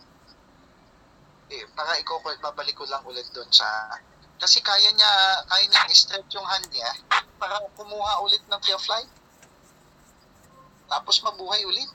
Eh, 1.52 1.68
para 1.76 2.00
ikaw 2.00 2.16
babalik 2.40 2.72
ko 2.72 2.88
lang 2.88 3.04
ulit 3.04 3.28
doon 3.36 3.48
sa... 3.52 3.68
Kasi 4.40 4.64
kaya 4.64 4.88
niya, 4.96 5.12
kaya 5.44 5.64
niya 5.68 5.84
i-stretch 5.92 6.32
yung 6.32 6.48
hand 6.48 6.64
niya 6.72 6.88
para 7.36 7.60
kumuha 7.76 8.24
ulit 8.24 8.40
ng 8.48 8.60
free 8.64 8.80
life. 8.88 9.12
tapos 10.88 11.20
mabuhay 11.20 11.60
ulit. 11.68 11.90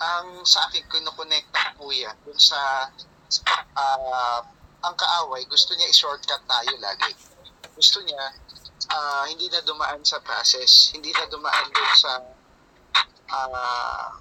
Ang 0.00 0.46
sa 0.48 0.64
akin, 0.66 0.88
kinukonekta 0.88 1.76
ko 1.76 1.92
yan 1.92 2.16
dun 2.24 2.38
sa 2.40 2.88
ah, 3.76 4.40
ang 4.80 4.94
kaaway, 4.96 5.44
gusto 5.44 5.76
niya 5.76 5.90
i-shortcut 5.92 6.42
tayo 6.48 6.72
lagi. 6.80 7.12
Gusto 7.76 8.00
niya 8.02 8.32
ah, 8.86 9.26
hindi 9.26 9.50
na 9.50 9.60
dumaan 9.66 10.02
sa 10.06 10.22
process, 10.22 10.94
hindi 10.94 11.10
na 11.10 11.26
dumaan 11.26 11.66
dun 11.74 11.92
sa 11.98 12.12
ah, 13.34 14.14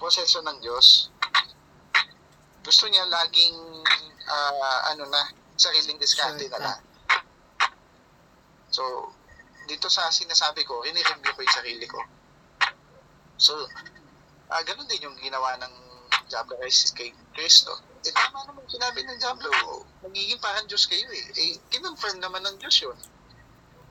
proseso 0.00 0.40
ng 0.40 0.58
Diyos. 0.64 1.12
Gusto 2.64 2.88
niya 2.88 3.04
laging 3.04 3.56
ah, 4.28 4.90
ano 4.96 5.04
na, 5.12 5.22
sariling 5.52 6.00
diskarte 6.00 6.48
na 6.48 6.58
lang. 6.58 6.80
So, 8.72 9.12
dito 9.68 9.92
sa 9.92 10.08
sinasabi 10.08 10.64
ko, 10.64 10.80
ini-review 10.88 11.32
ko 11.36 11.40
yung 11.44 11.56
sarili 11.56 11.86
ko. 11.86 12.00
So, 13.36 13.52
ah 14.52 14.62
ganun 14.68 14.88
din 14.88 15.04
yung 15.04 15.16
ginawa 15.20 15.56
ng 15.60 15.74
Diablo 16.28 16.56
kay, 16.60 16.72
kay 16.96 17.10
Cristo. 17.36 17.72
Eh, 18.02 18.12
tama 18.12 18.42
naman 18.48 18.64
sinabi 18.66 19.04
ng 19.04 19.18
Diablo, 19.20 19.50
magiging 20.02 20.40
parang 20.40 20.66
Diyos 20.66 20.88
kayo 20.88 21.06
eh. 21.12 21.24
Eh, 21.36 21.60
kinonfirm 21.70 22.18
naman 22.18 22.42
ng 22.42 22.56
Diyos 22.58 22.76
yun. 22.82 22.96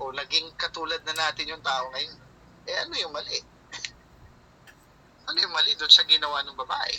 O, 0.01 0.09
naging 0.09 0.49
katulad 0.57 0.97
na 1.05 1.13
natin 1.13 1.53
yung 1.53 1.61
tao 1.61 1.85
ngayon. 1.93 2.17
Eh, 2.65 2.75
ano 2.81 2.93
yung 2.97 3.13
mali? 3.13 3.37
ano 5.29 5.37
yung 5.37 5.53
mali 5.53 5.77
doon 5.77 5.93
sa 5.93 6.01
ginawa 6.09 6.41
ng 6.41 6.57
babae? 6.57 6.95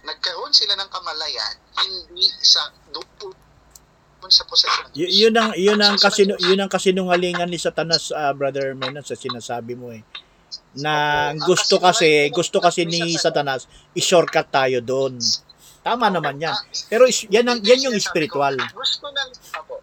Nagkaroon 0.00 0.50
sila 0.50 0.74
ng 0.74 0.90
kamalayan, 0.90 1.54
hindi 1.86 2.26
sa 2.42 2.72
doon 2.90 4.32
sa 4.32 4.44
posesyon. 4.44 4.92
Y- 4.92 5.26
yun 5.26 5.34
ang 5.36 5.52
yun 5.56 5.80
ang 5.80 5.96
kasino 5.96 6.36
yun 6.36 6.60
ang 6.60 6.68
kasinungalingan 6.68 7.48
ni 7.48 7.56
Satanas 7.56 8.12
ah, 8.12 8.36
brother 8.36 8.76
Menon 8.76 9.04
sa 9.04 9.16
sinasabi 9.16 9.72
mo 9.72 9.90
eh 9.90 10.04
na 10.76 11.30
gusto 11.34 11.80
kasi 11.80 12.28
gusto 12.30 12.60
kasi 12.60 12.84
ni 12.86 13.16
Satanas- 13.16 13.66
i-shortcut 13.96 14.46
tayo 14.52 14.78
doon. 14.84 15.18
Tama 15.80 16.12
naman 16.12 16.36
yan. 16.36 16.52
Ah, 16.52 16.60
Pero 16.92 17.08
is, 17.08 17.24
yan 17.32 17.48
ang 17.48 17.58
yan 17.64 17.90
yung 17.90 17.96
spiritual. 17.96 18.54
Gusto 18.76 19.08
ng 19.08 19.30
ako. 19.56 19.79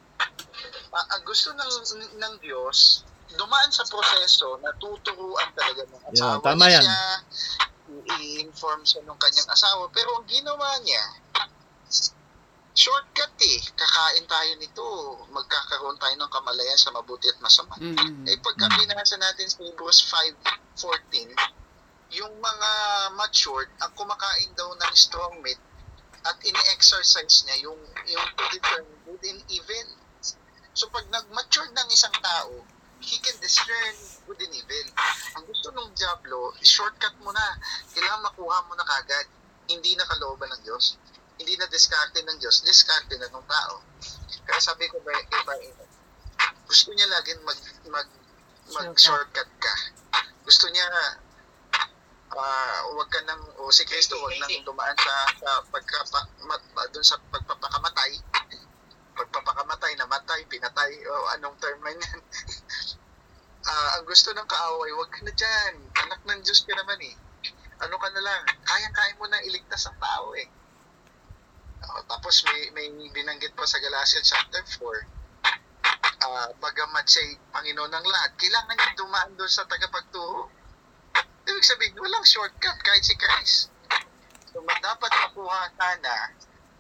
Ah, 0.98 1.06
ah, 1.14 1.22
gusto 1.22 1.54
ng 1.54 1.72
ng 2.18 2.34
Diyos 2.42 3.06
dumaan 3.38 3.70
sa 3.70 3.86
proseso 3.86 4.58
na 4.66 4.74
tuturuan 4.82 5.52
talaga 5.54 5.86
ng 5.86 6.02
Yeah, 6.16 6.42
asawa 6.42 6.42
tama 6.42 6.66
niya 6.66 6.82
yan. 6.82 7.22
i-inform 8.18 8.82
siya 8.82 9.06
ng 9.06 9.20
kanyang 9.20 9.50
asawa. 9.52 9.88
Pero 9.94 10.18
ang 10.18 10.26
ginawa 10.26 10.80
niya, 10.82 11.04
shortcut 12.74 13.34
eh. 13.42 13.60
Kakain 13.74 14.26
tayo 14.26 14.52
nito. 14.58 14.86
Magkakaroon 15.34 15.98
tayo 15.98 16.16
ng 16.18 16.32
kamalayan 16.32 16.80
sa 16.80 16.94
mabuti 16.94 17.30
at 17.30 17.40
masama. 17.42 17.74
Mm. 17.78 18.26
Eh 18.26 18.38
pagka 18.42 18.70
binasa 18.76 19.18
natin 19.18 19.48
sa 19.50 19.60
Hebrews 19.66 20.00
5.14, 20.78 21.34
yung 22.16 22.34
mga 22.40 22.72
matured, 23.18 23.70
ang 23.84 23.92
kumakain 23.98 24.52
daw 24.56 24.72
ng 24.72 24.94
strong 24.96 25.42
meat 25.44 25.60
at 26.24 26.38
ini-exercise 26.44 27.48
niya 27.48 27.72
yung, 27.72 27.80
yung 28.08 28.26
to 28.36 28.44
determine 28.52 29.00
good 29.08 29.24
and 29.26 29.42
evil. 29.48 29.88
So 30.78 30.86
pag 30.94 31.10
nag-mature 31.10 31.74
ng 31.74 31.90
isang 31.90 32.14
tao, 32.22 32.62
he 33.02 33.18
can 33.18 33.34
discern 33.42 33.98
good 34.30 34.38
and 34.38 34.54
evil. 34.54 34.88
Ang 35.34 35.50
gusto 35.50 35.74
ng 35.74 35.90
Diablo, 35.98 36.54
shortcut 36.62 37.18
mo 37.26 37.34
na. 37.34 37.58
Kailangan 37.98 38.30
makuha 38.30 38.62
mo 38.70 38.78
na 38.78 38.86
kagad. 38.86 39.26
Hindi 39.66 39.98
na 39.98 40.06
kalooban 40.06 40.54
ng 40.54 40.62
Diyos. 40.62 41.02
Hindi 41.42 41.58
na 41.58 41.66
diskarte 41.66 42.22
ng 42.22 42.38
Diyos. 42.38 42.62
Diskarte 42.62 43.18
na 43.18 43.26
ng 43.26 43.48
tao. 43.50 43.82
Kaya 44.46 44.62
sabi 44.62 44.86
ko 44.94 45.02
ba, 45.02 45.18
iba, 45.18 45.54
gusto 46.70 46.94
niya 46.94 47.10
laging 47.10 47.42
mag, 47.42 47.58
mag, 47.90 48.08
mag-shortcut 48.78 49.50
ka. 49.58 49.74
Gusto 50.46 50.70
niya, 50.70 50.86
ah 52.38 52.86
wag 52.94 53.10
ka 53.10 53.26
nang, 53.26 53.42
o 53.58 53.74
si 53.74 53.82
Kristo, 53.82 54.14
wag 54.22 54.38
nang 54.38 54.62
dumaan 54.62 54.94
sa, 54.94 55.14
sa 55.42 55.50
pagka, 55.74 56.06
ma, 56.14 56.22
ma- 56.54 56.90
dun 56.94 57.02
sa 57.02 57.18
pagpapakamatay. 57.34 58.37
Pagpapakamatay, 59.18 59.98
namatay, 59.98 60.46
pinatay, 60.46 60.92
o 61.10 61.14
anong 61.38 61.58
term 61.58 61.80
man 61.82 61.98
yan. 61.98 62.22
Ah, 63.68 64.00
ang 64.00 64.08
gusto 64.08 64.32
ng 64.32 64.48
kaaway, 64.48 64.96
wag 64.96 65.12
ka 65.12 65.20
na 65.28 65.34
dyan. 65.36 65.76
Anak 66.08 66.24
ng 66.24 66.40
Diyos 66.40 66.64
ka 66.64 66.72
naman 66.72 67.04
eh. 67.04 67.12
Ano 67.84 68.00
ka 68.00 68.08
na 68.16 68.24
lang, 68.24 68.42
kayang-kaya 68.64 69.20
mo 69.20 69.28
na 69.28 69.44
iligtas 69.44 69.92
ang 69.92 70.00
tao 70.00 70.32
eh. 70.40 70.48
Oh, 71.84 72.00
tapos 72.08 72.48
may, 72.48 72.72
may 72.72 72.88
binanggit 73.12 73.52
pa 73.60 73.68
sa 73.68 73.84
Galatians 73.84 74.32
chapter 74.32 74.64
4, 74.80 75.04
ah 76.24 76.50
bagamat 76.64 77.06
siya'y 77.12 77.36
Panginoon 77.52 77.92
ng 77.92 78.08
lahat, 78.08 78.32
kailangan 78.40 78.76
niya 78.80 78.98
dumaan 78.98 79.36
doon 79.36 79.52
sa 79.52 79.68
tagapagturo. 79.68 80.48
Ibig 81.48 81.68
sabihin, 81.68 82.00
walang 82.00 82.24
shortcut 82.24 82.78
kahit 82.82 83.04
si 83.04 83.20
Christ. 83.20 83.68
So, 84.52 84.64
dapat 84.64 85.12
makuha 85.12 85.70
sana 85.76 86.16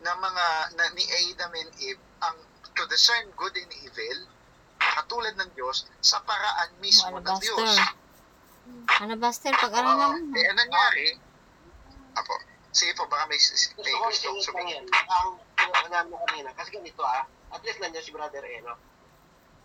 ng 0.02 0.18
mga 0.18 0.46
na, 0.80 0.84
ni 0.96 1.04
Adam 1.04 1.52
and 1.52 1.72
Eve 1.84 2.07
ang 2.22 2.38
to 2.78 2.84
discern 2.90 3.26
good 3.34 3.54
and 3.58 3.72
evil 3.82 4.18
katulad 4.78 5.34
ng 5.38 5.50
Diyos 5.58 5.90
sa 6.02 6.22
paraan 6.26 6.70
mismo 6.82 7.18
ng 7.18 7.38
Diyos. 7.42 7.78
Alabaster. 9.00 9.54
Pag-aralan 9.56 10.28
mo. 10.28 10.36
Eh, 10.36 10.46
ano 10.52 10.60
nangyari? 10.60 11.08
Apo, 12.18 12.34
sige 12.74 12.92
po, 12.98 13.06
baka 13.08 13.30
may, 13.30 13.40
may 13.82 13.94
ko 13.94 14.10
gusto 14.10 14.26
lang 14.28 14.44
sabihin. 14.44 14.84
Ang 14.90 15.30
sinabi 15.86 16.08
mo 16.12 16.18
kanina. 16.28 16.50
Kasi 16.58 16.70
ganito 16.74 17.02
ah. 17.06 17.26
At 17.54 17.64
least 17.64 17.80
nandiyan 17.80 18.04
si 18.04 18.12
Brother 18.12 18.44
Enoch. 18.44 18.82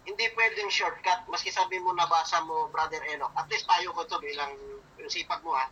Hindi 0.02 0.24
pwedeng 0.34 0.70
shortcut. 0.70 1.26
Maski 1.30 1.50
sabi 1.50 1.78
mo 1.82 1.94
nabasa 1.94 2.42
mo 2.46 2.70
Brother 2.70 3.02
Enoch. 3.10 3.32
At 3.34 3.50
least 3.50 3.66
tayo 3.66 3.90
ko 3.94 4.06
to 4.06 4.18
bilang 4.22 4.54
yung 4.98 5.10
sipag 5.10 5.42
mo 5.42 5.54
ah. 5.54 5.68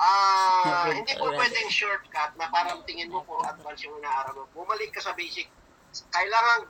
Ah, 0.00 0.88
hindi 0.96 1.12
po 1.16 1.28
pwedeng 1.28 1.68
shortcut 1.68 2.32
na 2.40 2.48
parang 2.48 2.80
tingin 2.88 3.12
mo 3.12 3.20
puro 3.24 3.44
advance 3.44 3.84
yung 3.84 4.00
inaaral 4.00 4.32
mo. 4.32 4.44
Bumalik 4.56 4.92
ka 4.96 5.00
sa 5.00 5.12
basic. 5.12 5.48
Kailangan 6.10 6.66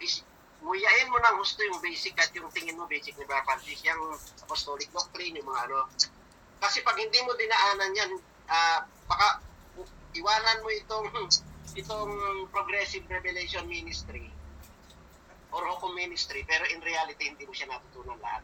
nguyain 0.61 1.09
mo 1.09 1.19
ng 1.21 1.37
gusto 1.41 1.61
yung 1.65 1.81
basic 1.81 2.17
at 2.21 2.33
yung 2.37 2.49
tingin 2.53 2.77
mo 2.77 2.85
basic 2.85 3.17
ni 3.17 3.25
Brother 3.25 3.45
Francis, 3.49 3.81
yung 3.85 4.17
apostolic 4.45 4.89
doctrine, 4.93 5.37
yung 5.37 5.49
mga 5.49 5.69
ano. 5.69 5.89
Kasi 6.61 6.85
pag 6.85 7.01
hindi 7.01 7.17
mo 7.25 7.33
dinaanan 7.33 7.97
yan, 7.97 8.11
ah, 8.53 8.85
baka 9.09 9.41
iwanan 10.15 10.59
mo 10.61 10.69
itong 10.75 11.07
itong 11.81 12.13
progressive 12.51 13.07
revelation 13.07 13.63
ministry 13.71 14.27
or 15.55 15.63
Hokum 15.67 15.95
ministry 15.95 16.43
pero 16.47 16.67
in 16.67 16.83
reality 16.83 17.31
hindi 17.31 17.47
mo 17.47 17.55
siya 17.55 17.71
natutunan 17.71 18.19
lahat 18.19 18.43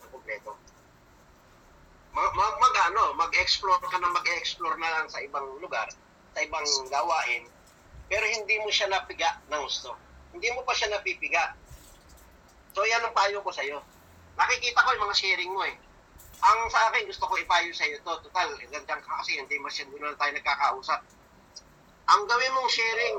ng 0.00 0.10
kompleto. 0.12 0.56
Mag, 2.14 2.30
mag, 2.38 2.54
mag 2.62 2.74
ano, 2.94 3.10
mag-explore 3.18 3.82
ka 3.90 3.98
na 3.98 4.06
mag-explore 4.06 4.78
na 4.78 4.86
lang 4.86 5.06
sa 5.10 5.18
ibang 5.18 5.58
lugar, 5.58 5.90
sa 6.30 6.40
ibang 6.46 6.62
gawain, 6.86 7.50
pero 8.06 8.22
hindi 8.22 8.54
mo 8.62 8.70
siya 8.70 8.86
napiga 8.86 9.42
ng 9.50 9.60
gusto. 9.66 9.98
Hindi 10.34 10.48
mo 10.50 10.66
pa 10.66 10.74
siya 10.74 10.90
napipiga. 10.90 11.54
So 12.74 12.82
yan 12.82 13.06
ang 13.06 13.14
payo 13.14 13.38
ko 13.40 13.54
sa 13.54 13.62
iyo. 13.62 13.78
Nakikita 14.34 14.82
ko 14.82 14.88
yung 14.98 15.06
mga 15.06 15.16
sharing 15.16 15.52
mo 15.54 15.62
eh. 15.62 15.78
Ang 16.42 16.68
sa 16.68 16.90
akin, 16.90 17.06
gusto 17.06 17.24
ko 17.30 17.38
ipayo 17.38 17.70
sa 17.70 17.86
iyo 17.86 18.02
to. 18.02 18.18
Total, 18.26 18.50
gandang 18.68 19.00
ka 19.00 19.22
kasi 19.22 19.38
hindi 19.38 19.54
masyado 19.62 19.94
na 19.96 20.18
tayo 20.18 20.34
nagkakausap. 20.34 21.00
Ang 22.10 22.22
gawin 22.26 22.52
mong 22.58 22.68
sharing, 22.68 23.16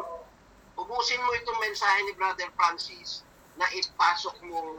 ubusin 0.75 1.23
mo 1.23 1.31
itong 1.39 1.59
mensahe 1.63 2.03
ni 2.03 2.13
Brother 2.19 2.51
Francis 2.59 3.23
na 3.55 3.65
ipasok 3.71 4.35
mong 4.43 4.75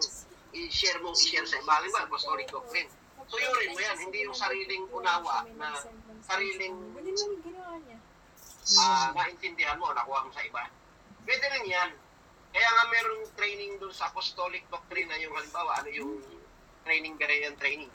i-share 0.53 1.01
mong 1.01 1.17
i-share 1.17 1.49
sa 1.49 1.57
iba. 1.57 1.73
Halimbawa, 1.81 2.05
apostolic 2.05 2.47
doctrine. 2.53 2.93
Suyurin 3.27 3.75
mo 3.75 3.81
yan, 3.83 3.97
hindi 3.99 4.23
yung 4.23 4.37
sariling 4.37 4.87
unawa 4.95 5.43
na 5.59 5.75
sariling 6.23 6.77
ah 8.79 9.11
naintindihan 9.15 9.79
mo, 9.79 9.91
nakuha 9.91 10.27
mo 10.27 10.31
sa 10.31 10.43
iba. 10.47 10.63
Pwede 11.27 11.47
rin 11.59 11.67
yan. 11.67 11.91
Kaya 12.57 12.73
nga 12.73 12.85
meron 12.89 13.21
training 13.37 13.77
doon 13.77 13.93
sa 13.93 14.09
apostolic 14.09 14.65
doctrine 14.73 15.13
na 15.13 15.21
yung 15.21 15.37
halimbawa, 15.37 15.77
ano 15.77 15.93
yung 15.93 16.17
training 16.89 17.21
Berean 17.21 17.53
training. 17.61 17.93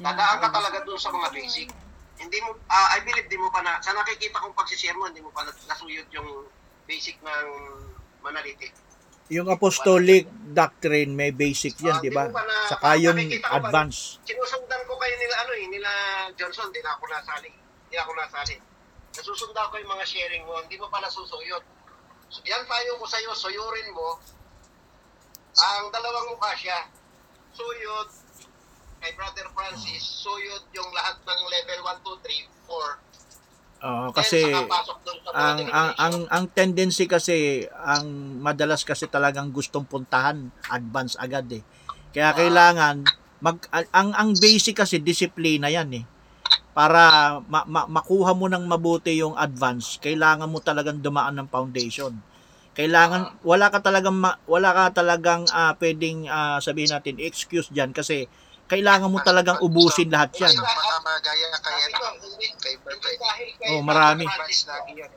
Dadaan 0.00 0.40
ka 0.40 0.48
talaga 0.48 0.80
doon 0.80 0.96
sa 0.96 1.12
mga 1.12 1.28
basic. 1.28 1.68
Hindi 2.16 2.40
mo, 2.40 2.56
ah, 2.72 2.96
I 2.96 3.04
believe, 3.04 3.28
di 3.28 3.36
mo 3.36 3.52
pa 3.52 3.60
na, 3.60 3.76
sa 3.84 3.92
nakikita 3.92 4.40
kong 4.40 4.56
pagsishare 4.56 4.96
mo, 4.96 5.04
hindi 5.04 5.20
mo 5.20 5.28
pa 5.28 5.44
na- 5.44 5.52
nasuyod 5.52 6.08
yung 6.08 6.48
basic 6.88 7.20
ng 7.20 7.48
manalitik. 8.24 8.72
Yung 9.28 9.52
apostolic 9.52 10.24
doctrine 10.56 11.12
may 11.12 11.36
basic 11.36 11.76
yan, 11.76 11.98
Ah, 11.98 12.00
di 12.00 12.08
ba? 12.08 12.32
Saka 12.72 12.96
yung 12.96 13.20
advance. 13.44 14.24
Sinusundan 14.24 14.88
ko 14.88 14.96
kayo 14.96 15.20
nila, 15.20 15.34
ano 15.44 15.52
eh, 15.52 15.66
nila 15.68 15.90
Johnson, 16.32 16.72
di 16.72 16.80
na 16.80 16.96
ako 16.96 17.12
nasali. 17.12 17.52
Di 17.92 18.00
na 18.00 18.08
ako 18.08 18.12
nasali. 18.16 18.56
Nasusundan 19.12 19.68
ko 19.68 19.76
yung 19.76 19.92
mga 19.92 20.06
sharing 20.08 20.44
mo, 20.48 20.64
hindi 20.64 20.80
mo 20.80 20.88
pa 20.88 21.04
nasusuyod. 21.04 21.75
Yan 22.46 22.62
payo 22.66 22.98
ko 22.98 23.06
sa'yo, 23.06 23.30
suyurin 23.32 23.90
mo 23.94 24.18
ang 25.56 25.88
dalawang 25.88 26.36
mukha 26.36 26.52
siya. 26.52 26.84
Suyod 27.56 28.08
kay 29.00 29.12
Brother 29.16 29.48
Francis, 29.56 30.04
suyod 30.04 30.68
yung 30.76 30.90
lahat 30.92 31.16
ng 31.24 31.40
level 31.48 31.80
1, 31.96 32.04
2, 32.04 32.20
3, 32.20 32.44
4. 32.68 33.86
Oo, 33.86 34.08
kasi 34.10 34.40
ang 35.36 35.60
ang 35.68 35.90
ang 36.00 36.16
ang 36.32 36.44
tendency 36.48 37.04
kasi 37.04 37.68
ang 37.70 38.40
madalas 38.40 38.82
kasi 38.82 39.04
talagang 39.04 39.52
gustong 39.52 39.84
puntahan 39.84 40.48
advance 40.72 41.12
agad 41.20 41.44
eh. 41.52 41.60
Kaya 42.10 42.32
Ah. 42.32 42.36
kailangan 42.36 42.96
mag 43.44 43.60
ang 43.92 44.16
ang 44.16 44.30
basic 44.32 44.80
kasi 44.80 44.96
disiplina 44.96 45.68
yan 45.68 45.92
eh. 45.92 46.04
Para 46.76 47.40
ma, 47.48 47.64
ma- 47.64 47.88
makuha 47.88 48.36
mo 48.36 48.52
ng 48.52 48.68
mabuti 48.68 49.16
yung 49.16 49.32
advance, 49.32 49.96
kailangan 49.96 50.44
mo 50.44 50.60
talagang 50.60 51.00
dumaan 51.00 51.32
ng 51.40 51.48
foundation. 51.48 52.12
Kailangan 52.76 53.40
wala 53.40 53.72
ka 53.72 53.80
talagang 53.80 54.12
ma- 54.12 54.36
wala 54.44 54.76
ka 54.76 55.00
talagang 55.00 55.48
ah, 55.56 55.72
pwedeng 55.80 56.28
ah, 56.28 56.60
sabihin 56.60 56.92
natin 56.92 57.16
excuse 57.16 57.72
diyan 57.72 57.96
kasi 57.96 58.28
kailangan 58.68 59.08
mo 59.08 59.24
talagang 59.24 59.56
ubusin 59.64 60.12
lahat 60.12 60.36
yan. 60.36 60.52
Baka 60.52 61.00
magaya 61.00 61.48
kay, 61.64 61.80
kay 62.60 62.74
kay 62.76 63.72
Oh, 63.72 63.80
marami. 63.80 64.28
Yan. 64.28 65.08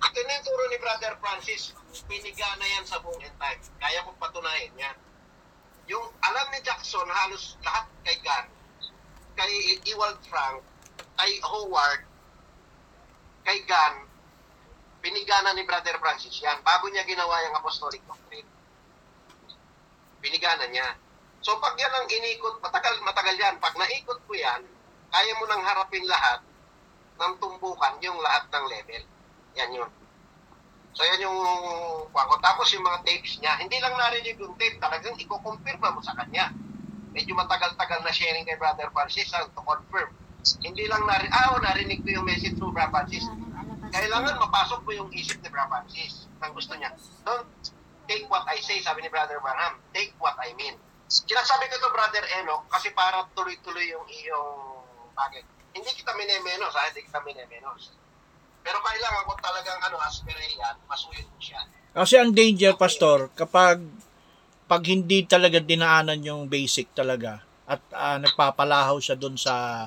Ito 0.00 0.18
na 0.24 0.30
yung 0.32 0.44
turo 0.48 0.64
ni 0.72 0.78
Brother 0.80 1.12
Francis. 1.20 1.76
Pinigana 2.08 2.64
yan 2.64 2.88
sa 2.88 3.04
buong 3.04 3.20
time. 3.20 3.60
Kaya 3.76 4.00
kong 4.00 4.16
patunayan 4.16 4.72
yan. 4.80 4.96
Yung 5.92 6.08
alam 6.24 6.46
ni 6.48 6.60
Jackson, 6.64 7.04
halos 7.04 7.60
lahat 7.60 7.84
kay 8.00 8.16
Gunn, 8.24 8.46
kay 9.36 9.52
Ewald 9.92 10.18
Frank, 10.26 10.64
kay 11.16 11.32
Howard, 11.40 12.02
kay 13.42 13.58
Gunn, 13.64 14.06
pinigana 15.00 15.54
ni 15.54 15.62
Brother 15.62 15.96
Francis 16.02 16.34
yan 16.42 16.58
bago 16.66 16.90
niya 16.90 17.06
ginawa 17.06 17.38
yung 17.46 17.56
apostolic 17.56 18.02
doctrine. 18.04 18.48
Pinigana 20.18 20.66
niya. 20.66 20.98
So 21.46 21.54
pag 21.62 21.78
yan 21.78 21.94
ang 21.94 22.10
inikot, 22.10 22.58
matagal, 22.58 22.98
matagal 23.06 23.38
yan. 23.38 23.62
Pag 23.62 23.78
naikot 23.78 24.18
ko 24.26 24.32
yan, 24.34 24.66
kaya 25.14 25.32
mo 25.38 25.46
nang 25.46 25.62
harapin 25.62 26.02
lahat 26.10 26.42
ng 27.16 27.32
tumbukan 27.38 27.94
yung 28.02 28.18
lahat 28.18 28.50
ng 28.50 28.64
level. 28.66 29.02
Yan 29.54 29.70
yun. 29.78 29.90
So 30.96 31.06
yan 31.06 31.22
yung 31.22 31.38
kuha 32.10 32.24
ko. 32.26 32.34
Tapos 32.42 32.66
yung 32.74 32.82
mga 32.82 33.04
tapes 33.06 33.38
niya, 33.38 33.62
hindi 33.62 33.78
lang 33.78 33.94
narinig 33.94 34.34
yung 34.42 34.58
tape, 34.58 34.80
talagang 34.82 35.14
iko-confirm 35.14 35.78
mo 35.78 36.02
sa 36.02 36.16
kanya. 36.18 36.50
Medyo 37.14 37.36
matagal-tagal 37.38 38.02
na 38.02 38.10
sharing 38.10 38.42
kay 38.42 38.58
Brother 38.58 38.90
Francis 38.90 39.30
ah, 39.36 39.46
to 39.46 39.62
confirm. 39.62 40.10
Hindi 40.62 40.86
lang 40.86 41.02
narinig, 41.02 41.32
ah, 41.34 41.54
oh, 41.54 41.58
narinig 41.58 42.00
ko 42.06 42.08
yung 42.22 42.26
message 42.26 42.54
to 42.54 42.70
Brother 42.70 42.92
Francis. 42.94 43.26
Kailangan 43.90 44.38
mapasok 44.38 44.80
mo 44.86 44.90
yung 44.94 45.10
isip 45.10 45.42
ni 45.42 45.48
Brother 45.50 45.82
Francis. 45.82 46.30
Ang 46.42 46.52
gusto 46.54 46.78
niya. 46.78 46.94
Don't 47.26 47.50
take 48.06 48.26
what 48.30 48.46
I 48.46 48.62
say, 48.62 48.78
sabi 48.78 49.02
ni 49.02 49.10
Brother 49.10 49.42
Branham. 49.42 49.82
Take 49.90 50.14
what 50.22 50.38
I 50.38 50.54
mean. 50.54 50.78
Sinasabi 51.06 51.70
ko 51.70 51.74
to 51.82 51.90
Brother 51.90 52.22
Enoch 52.42 52.66
kasi 52.70 52.90
para 52.94 53.26
tuloy-tuloy 53.34 53.86
yung 53.90 54.06
iyong 54.06 54.82
bagay. 55.14 55.42
Hindi 55.74 55.90
kita 55.94 56.14
minemenos, 56.14 56.74
ha? 56.74 56.90
Hindi 56.90 57.06
kita 57.06 57.22
minemenos. 57.22 57.94
Pero 58.66 58.82
kailangan 58.82 59.22
ko 59.26 59.32
talagang 59.38 59.78
ano, 59.86 59.96
aspirate 60.02 60.58
masuyo 60.90 61.22
ko 61.22 61.38
siya. 61.38 61.62
Kasi 61.94 62.14
ang 62.18 62.34
danger, 62.34 62.74
pastor, 62.74 63.30
kapag 63.38 63.78
pag 64.66 64.82
hindi 64.82 65.22
talaga 65.22 65.62
dinaanan 65.62 66.18
yung 66.26 66.50
basic 66.50 66.90
talaga 66.90 67.38
at 67.70 67.78
ah, 67.94 68.18
nagpapalahaw 68.18 68.98
siya 68.98 69.14
doon 69.14 69.38
sa 69.38 69.86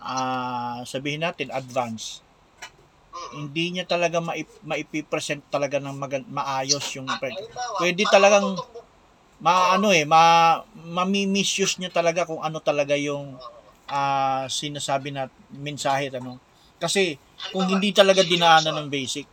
ah, 0.00 0.80
sabihin 0.84 1.22
natin 1.22 1.50
advance, 1.50 2.22
hindi 3.34 3.74
niya 3.74 3.84
talaga 3.84 4.18
maip, 4.18 4.48
maipipresent 4.62 5.42
talaga 5.48 5.76
ng 5.78 5.92
magan- 5.92 6.28
maayos 6.28 6.84
yung 6.94 7.08
pre- 7.18 7.34
Halimbawa, 7.34 7.76
Pwede 7.76 8.02
talagang- 8.06 8.56
maano 9.38 9.94
eh, 9.94 10.02
ma 10.02 10.58
mami-misuse 10.74 11.78
niya 11.78 11.90
talaga 11.90 12.26
kung 12.26 12.42
ano 12.42 12.58
talaga 12.58 12.94
yung 12.94 13.38
ah, 13.88 14.44
sinasabi 14.46 15.08
na 15.10 15.26
mensahe 15.48 16.12
ano. 16.12 16.36
Kasi 16.76 17.16
kung 17.50 17.64
hindi 17.64 17.90
talaga 17.90 18.20
dinaanan 18.22 18.84
ng 18.84 18.90
basic, 18.90 19.24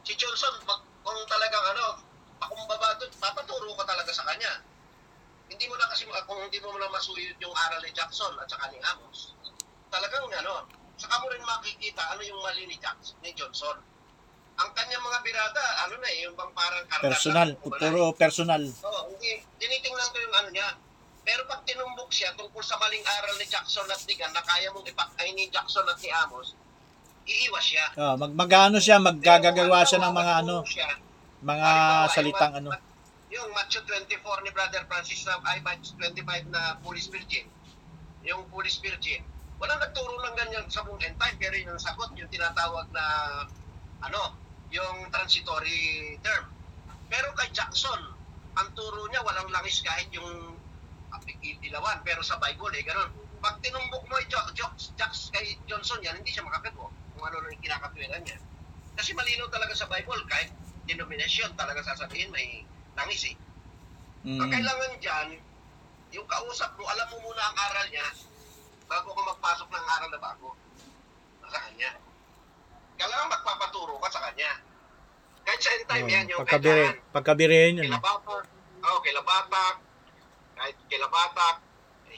Si 0.00 0.16
Johnson, 0.16 0.50
pag, 0.64 0.80
kung 1.04 1.20
talagang 1.28 1.64
ano, 1.70 2.00
pakumbaba 2.40 2.96
doon, 2.96 3.12
papaturo 3.14 3.70
ka 3.76 3.84
talaga 3.84 4.10
sa 4.10 4.24
kanya. 4.24 4.64
Hindi 5.46 5.68
mo 5.68 5.76
na 5.76 5.86
kasi, 5.86 6.08
kung 6.08 6.40
hindi 6.40 6.56
mo 6.58 6.72
na 6.74 6.88
masuyod 6.88 7.36
yung 7.36 7.52
aral 7.52 7.78
ni 7.78 7.92
Jackson 7.92 8.32
at 8.34 8.48
saka 8.48 8.72
ni 8.72 8.80
Amos, 8.80 9.36
talagang 9.90 10.24
ano, 10.30 10.64
saka 10.96 11.14
mo 11.20 11.26
rin 11.28 11.42
makikita 11.42 12.02
ano 12.14 12.22
yung 12.22 12.40
mali 12.40 12.64
ni 12.70 12.76
Jackson, 12.78 13.18
ni 13.20 13.34
Johnson. 13.34 13.76
Ang 14.60 14.70
kanyang 14.76 15.02
mga 15.02 15.18
birada, 15.24 15.64
ano 15.88 15.94
na 15.98 16.08
eh, 16.12 16.28
yung 16.28 16.36
bang 16.36 16.52
parang 16.52 16.84
personal, 17.00 17.48
puro 17.58 18.12
personal. 18.12 18.60
Oo, 18.60 19.00
hindi. 19.08 19.40
Tinitingnan 19.56 20.08
ko 20.12 20.18
yung 20.20 20.36
ano 20.36 20.48
niya. 20.52 20.68
Pero 21.24 21.44
pag 21.48 21.64
tinumbok 21.64 22.12
siya 22.12 22.32
tungkol 22.36 22.64
sa 22.64 22.76
maling 22.80 23.04
aral 23.04 23.34
ni 23.40 23.46
Jackson 23.48 23.84
at 23.88 24.00
ni 24.04 24.14
Gan 24.16 24.32
na 24.32 24.44
kaya 24.44 24.72
mong 24.72 24.84
ipak 24.88 25.10
ay 25.20 25.32
ni 25.32 25.48
Jackson 25.48 25.84
at 25.88 25.96
ni 26.00 26.12
Amos, 26.12 26.56
iiwas 27.24 27.64
siya. 27.64 27.86
Ah, 27.96 28.16
mag 28.16 28.32
magano 28.36 28.76
siya, 28.80 29.00
maggagagawa 29.00 29.84
Pero 29.84 29.88
siya 29.88 30.00
ng 30.00 30.14
mga 30.16 30.32
ano, 30.44 30.56
siya, 30.64 30.88
mga 31.40 31.70
salitang 32.12 32.54
ano. 32.60 32.70
Yung 33.30 33.48
Matthew 33.54 33.86
24 33.86 34.44
ni 34.44 34.50
Brother 34.50 34.82
Francis 34.90 35.22
na 35.24 35.38
ay 35.48 35.62
Matthew 35.62 35.96
25 35.96 36.50
na 36.50 36.76
Police 36.82 37.08
Virgin. 37.08 37.46
Yung 38.26 38.44
Police 38.50 38.82
Virgin. 38.82 39.22
Walang 39.60 39.80
nagturo 39.80 40.16
ng 40.16 40.36
ganyan 40.40 40.64
sa 40.72 40.80
buong 40.88 41.00
end 41.04 41.20
time, 41.20 41.36
pero 41.36 41.52
yung 41.60 41.76
sagot, 41.76 42.08
yung 42.16 42.32
tinatawag 42.32 42.88
na 42.96 43.04
ano, 44.00 44.40
yung 44.72 45.12
transitory 45.12 46.16
term. 46.24 46.48
Pero 47.12 47.28
kay 47.36 47.52
Jackson, 47.52 48.00
ang 48.56 48.68
turo 48.72 49.04
niya 49.12 49.20
walang 49.20 49.52
langis 49.52 49.84
kahit 49.84 50.08
yung 50.16 50.56
ilawan, 51.60 52.00
pero 52.00 52.24
sa 52.24 52.40
Bible 52.40 52.72
eh, 52.80 52.84
ganun. 52.88 53.10
Pag 53.40 53.60
tinumbok 53.60 54.04
mo 54.08 54.16
yung 54.16 54.30
jo- 54.32 54.52
jo- 54.56 54.76
Jacks 54.96 55.28
kay 55.28 55.56
Johnson 55.68 56.00
yan, 56.00 56.16
hindi 56.16 56.32
siya 56.32 56.44
makakago 56.44 56.88
kung 57.16 57.24
ano 57.24 57.36
lang 57.44 57.52
yung 57.52 57.64
kinakatwiran 57.64 58.22
niya. 58.24 58.38
Kasi 58.96 59.12
malinaw 59.12 59.48
talaga 59.52 59.76
sa 59.76 59.88
Bible, 59.88 60.24
kahit 60.28 60.48
denomination, 60.88 61.52
talaga 61.56 61.84
sasabihin 61.84 62.32
may 62.32 62.64
langis 62.96 63.28
eh. 63.28 63.36
Ang 64.24 64.48
Mm. 64.48 64.52
kailangan 64.52 64.92
dyan, 65.00 65.28
yung 66.12 66.26
kausap 66.28 66.72
mo, 66.76 66.84
alam 66.84 67.06
mo 67.12 67.16
muna 67.24 67.42
ang 67.44 67.56
aral 67.70 67.86
niya, 67.88 68.06
bago 68.90 69.08
ka 69.14 69.22
magpasok 69.22 69.68
ng 69.70 69.86
aral 69.88 70.10
na 70.10 70.18
bago 70.18 70.48
sa 71.46 71.58
kanya. 71.62 71.90
Kailangan 72.98 73.28
magpapaturo 73.30 73.94
ka 73.96 74.08
sa 74.10 74.20
kanya. 74.28 74.50
Kahit 75.40 75.60
sa 75.62 75.70
end 75.72 75.86
time 75.86 76.06
yan, 76.06 76.24
yung 76.28 76.38
Oh, 76.38 76.44
pagkabire, 76.44 76.84
pagkabirehin 77.14 77.78
yun. 77.80 77.86
eh. 77.86 77.90
Kilabatak, 77.90 78.44
oh, 78.82 78.98
kilabatak, 79.00 79.74
kahit 80.54 80.76
kilabatak, 80.86 81.56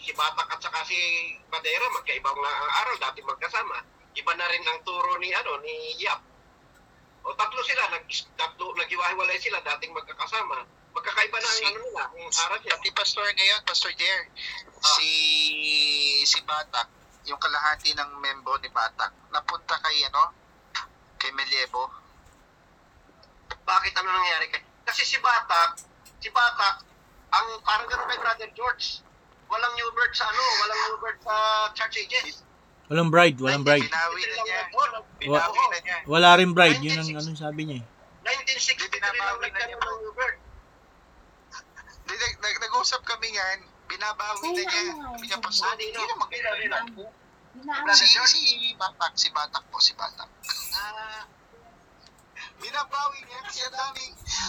si 0.02 0.10
Batak 0.12 0.48
at 0.50 0.58
saka 0.58 0.82
si 0.82 0.98
Madera, 1.46 1.86
magkaibang 1.94 2.34
na 2.34 2.50
ang 2.50 2.72
aral, 2.82 2.96
dati 2.98 3.22
magkasama. 3.22 3.78
Iba 4.12 4.32
na 4.34 4.50
rin 4.50 4.66
ang 4.66 4.82
turo 4.82 5.14
ni, 5.22 5.30
ano, 5.30 5.62
ni 5.62 5.94
Yap. 6.02 6.18
O 7.22 7.30
tatlo 7.38 7.62
sila, 7.62 7.86
nag, 7.88 8.02
tatlo, 8.34 8.74
naghiwa-hiwalay 8.74 9.38
sila, 9.38 9.62
dating 9.62 9.94
magkakasama. 9.94 10.66
Magkakaiba 10.92 11.36
na 11.36 11.46
ang 11.46 11.56
Si- 11.56 11.64
ano 11.64 11.78
nila, 11.80 12.04
ang 12.04 12.32
aral 12.38 12.58
niya. 12.60 12.76
Si 12.78 12.90
Pastor 12.92 13.24
ngayon, 13.24 13.60
Pastor 13.64 13.92
Jer, 13.94 14.20
si 14.92 15.10
si 16.22 16.38
Batak, 16.42 16.88
yung 17.24 17.38
kalahati 17.38 17.92
ng 17.92 18.10
membro 18.18 18.60
ni 18.60 18.68
Batak, 18.68 19.08
napunta 19.30 19.80
kay 19.80 20.04
ano, 20.04 20.36
kay 21.16 21.32
Meliebo. 21.32 21.88
Bakit 23.62 23.92
ano 23.94 24.08
nangyari 24.10 24.50
kay? 24.50 24.60
Kasi 24.84 25.06
si 25.06 25.16
Batak, 25.16 25.80
si 26.18 26.28
Batak, 26.28 26.84
ang 27.32 27.46
parang 27.62 27.88
gano'n 27.88 28.08
kay 28.10 28.20
Brother 28.20 28.50
George. 28.52 29.00
Walang 29.48 29.72
new 29.72 29.88
birth 29.92 30.12
sa 30.12 30.28
ano, 30.28 30.42
walang 30.60 30.80
new 30.82 30.98
birth 30.98 31.20
sa 31.22 31.36
church 31.72 31.96
ages. 31.98 32.44
Walang 32.88 33.08
bride, 33.08 33.38
walang 33.38 33.64
bride. 33.64 33.84
Binawi 33.84 34.20
na 34.20 34.36
niya. 34.42 34.60
Binawi 35.16 35.62
na 35.70 35.78
niya. 35.80 35.96
Wala 36.04 36.30
rin 36.36 36.50
bride, 36.52 36.80
yun 36.84 37.00
ang 37.00 37.08
ano 37.16 37.32
sabi 37.32 37.62
niya. 37.64 37.78
eh. 37.80 37.84
1963 38.22 39.00
lang 39.00 39.14
nagkaroon 39.14 39.48
niya. 39.48 39.66
ng 39.72 40.00
new 40.02 40.12
birth. 40.12 40.40
Di- 42.12 42.20
nag- 42.20 42.38
nag- 42.38 42.60
Nag-usap 42.60 43.00
kami 43.02 43.32
yan, 43.32 43.58
binabawi 43.88 44.52
na 44.52 44.62
niya. 44.62 44.84
Sabi 44.92 45.24
niya, 45.24 45.38
Pastor, 45.40 45.66
Ah, 45.66 45.76
di 45.76 45.84
hindi 45.88 45.96
na, 45.96 46.04
na. 47.82 47.92
Si, 47.92 48.04
si 48.06 48.40
Batak, 48.76 49.12
si 49.14 49.28
Batak 49.30 49.64
po, 49.68 49.80
si 49.80 49.92
Batak. 49.92 50.28
Ah, 50.76 51.24
Binabawi 52.60 53.18
niya. 53.24 53.38
Kasi 53.42 53.60
ang 53.64 53.74
daming, 53.74 54.12